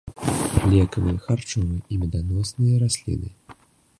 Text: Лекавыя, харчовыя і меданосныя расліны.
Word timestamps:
Лекавыя, 0.71 1.19
харчовыя 1.25 1.79
і 1.95 2.01
меданосныя 2.05 2.75
расліны. 2.87 3.29